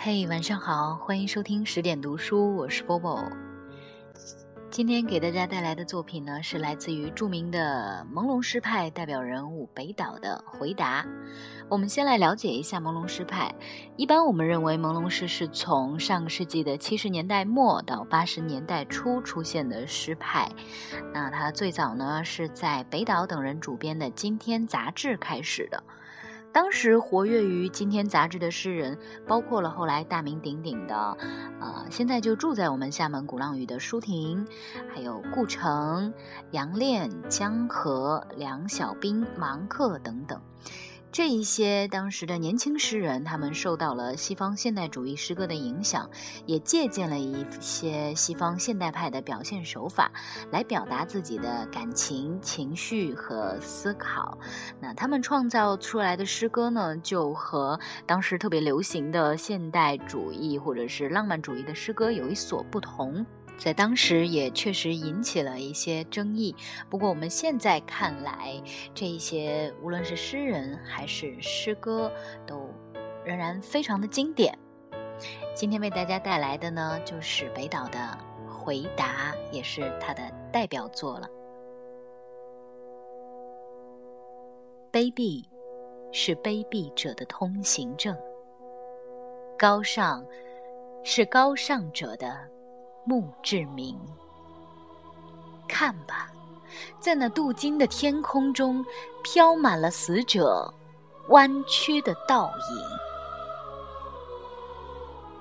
[0.00, 3.20] 嘿，晚上好，欢迎收听十点读书，我是波波。
[4.70, 11.02] 今天给大家带来的作品呢，是来自于著名的朦胧诗派代表人物北岛的《回答》。
[11.68, 13.52] 我们先来了解一下朦胧诗派。
[13.96, 20.48] 一般我们认为朦胧诗是从上世纪的七十年代末到八十年代初出现的诗派。
[21.12, 25.82] 那它最早呢是在北岛等人主编的《今天》杂志开始的。
[26.52, 31.16] 当时活跃于《今天》杂志的诗人，包括了后来大名鼎鼎的，
[31.60, 34.46] 呃，现在就住在我们厦门鼓浪屿的舒婷，
[34.92, 36.12] 还有顾城、
[36.50, 40.40] 杨炼、江河、梁小冰、芒克等等。
[41.10, 46.08] 这一些当时的年轻诗人，他们受到了西方现代主义诗歌的影响，
[46.46, 50.12] 也借鉴了一些西方现代派的表现手法，
[50.52, 54.38] 来表达自己的感情、情绪和思考。
[54.80, 63.26] 那他们创造出来的诗歌呢，就和当时特别流行的现代主义或者是浪漫主义的诗歌有一所不同。
[63.58, 66.54] 在当时也确实引起了一些争议，
[66.88, 68.62] 不过我们现在看来，
[68.94, 72.10] 这一些无论是诗人还是诗歌，
[72.46, 72.72] 都
[73.24, 74.56] 仍然非常的经典。
[75.56, 77.98] 今天为大家带来的呢，就是北岛的
[78.48, 80.22] 《回答》，也是他的
[80.52, 81.28] 代表作了。
[84.92, 85.44] 卑鄙
[86.12, 88.16] 是卑鄙者的通行证，
[89.58, 90.24] 高尚
[91.02, 92.38] 是高尚者的。
[93.08, 93.98] 墓志铭。
[95.66, 96.30] 看吧，
[97.00, 98.84] 在那镀金的天空中，
[99.22, 100.70] 飘满了死者
[101.28, 102.84] 弯曲的倒影。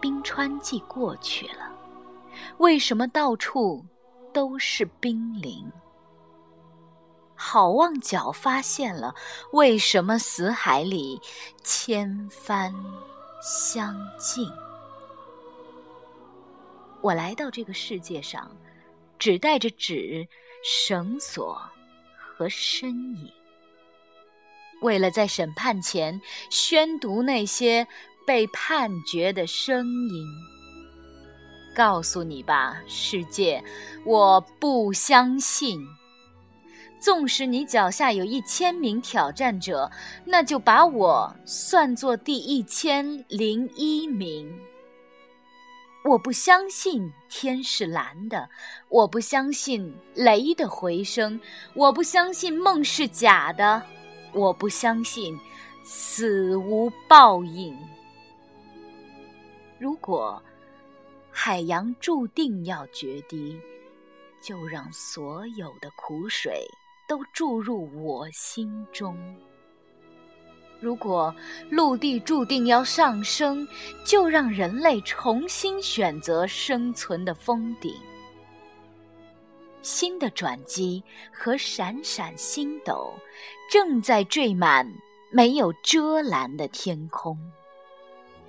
[0.00, 1.68] 冰川季过去了，
[2.58, 3.84] 为什么到处
[4.32, 5.68] 都是冰凌？
[7.34, 9.12] 好望角发现了，
[9.52, 11.20] 为什么死海里
[11.64, 12.72] 千帆
[13.42, 14.48] 相近？
[17.00, 18.50] 我来到这个世界上，
[19.18, 20.26] 只带着纸、
[20.64, 21.60] 绳索
[22.16, 23.30] 和身影，
[24.82, 26.20] 为了在审判前
[26.50, 27.86] 宣读那些
[28.26, 30.26] 被判决的声音。
[31.74, 33.62] 告诉你吧，世界，
[34.04, 35.86] 我不相信。
[37.00, 39.88] 纵使你脚下有一千名挑战者，
[40.24, 44.52] 那就把我算作第一千零一名。
[46.08, 48.48] 我不相信天是蓝的，
[48.88, 51.38] 我不相信雷的回声，
[51.74, 53.82] 我不相信梦是假的，
[54.32, 55.38] 我不相信
[55.84, 57.76] 死无报应。
[59.78, 60.42] 如果
[61.30, 63.60] 海洋注定要决堤，
[64.40, 66.66] 就让所有的苦水
[67.06, 69.14] 都注入我心中。
[70.80, 71.34] 如果
[71.70, 73.66] 陆地注定要上升，
[74.04, 77.94] 就让人类重新选择生存的峰顶。
[79.82, 81.02] 新的转机
[81.32, 83.12] 和闪闪星斗
[83.70, 84.86] 正在缀满
[85.30, 87.38] 没有遮拦的天空。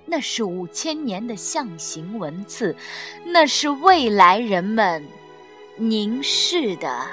[0.06, 2.74] 那是五千年的象形文字，
[3.24, 5.06] 那是未来人们
[5.76, 7.06] 凝视的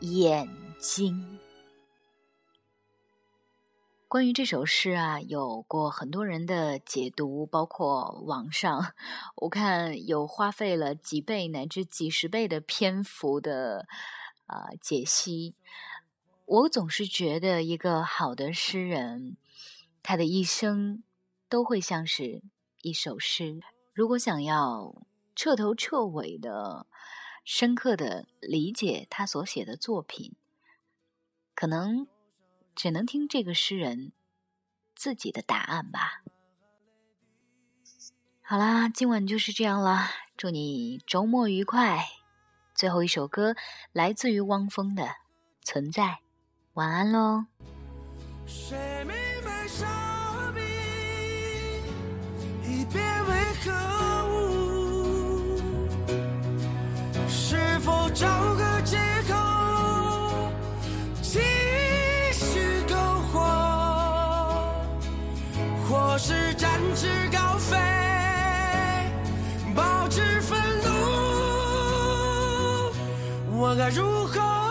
[0.00, 0.46] 眼
[0.78, 1.37] 睛。
[4.08, 8.94] 关于这首诗啊，有过很多人的解读，包括网上，
[9.34, 13.86] 我看有花费了几倍乃至几十倍的篇幅的
[14.46, 15.54] 啊解析。
[16.46, 19.36] 我总是觉得，一个好的诗人，
[20.02, 21.02] 他的一生
[21.50, 22.40] 都会像是
[22.80, 23.60] 一首诗。
[23.92, 25.02] 如果想要
[25.36, 26.86] 彻头彻尾的、
[27.44, 30.32] 深刻的理解他所写的作品，
[31.54, 32.06] 可能。
[32.78, 34.12] 只能听这个诗人
[34.94, 36.22] 自己的答案吧。
[38.40, 42.06] 好啦，今晚就是这样了，祝你周末愉快。
[42.76, 43.56] 最后一首歌
[43.90, 45.02] 来自于汪峰的
[45.64, 46.04] 《存在》，
[46.74, 47.46] 晚安喽。
[48.46, 48.76] 是
[73.78, 74.67] 该如何？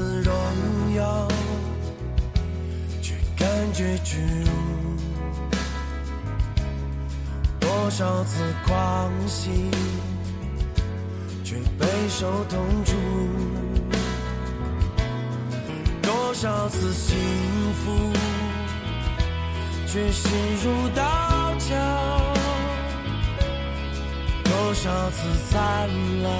[0.00, 0.32] 次荣
[0.94, 1.28] 耀，
[3.02, 4.16] 却感觉屈
[4.46, 4.50] 辱。
[7.60, 9.50] 多少次狂喜，
[11.44, 12.96] 却备受痛楚。
[16.00, 17.18] 多少次幸
[17.84, 18.10] 福，
[19.86, 20.32] 却心
[20.64, 21.76] 如刀绞。
[24.44, 25.90] 多少次灿
[26.22, 26.30] 烂。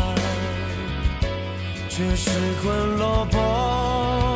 [1.91, 2.31] 却失
[2.63, 4.30] 魂落魄。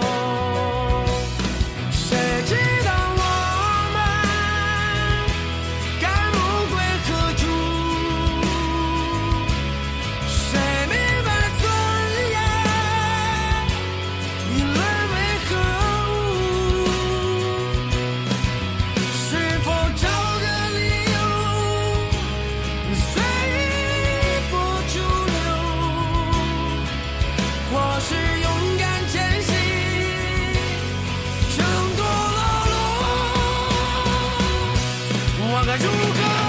[35.66, 36.43] 该如何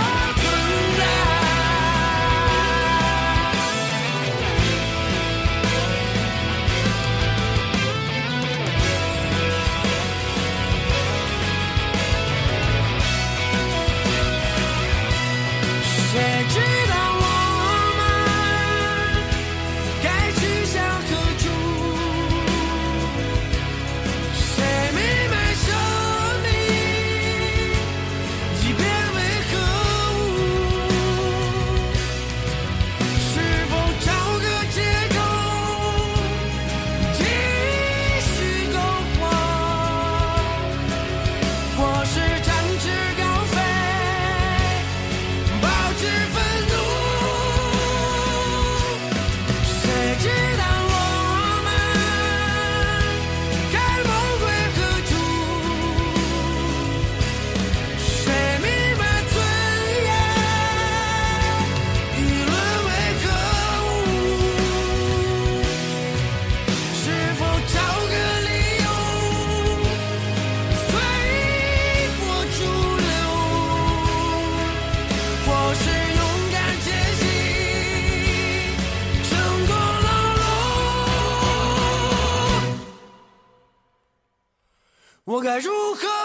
[85.36, 86.25] 我该如何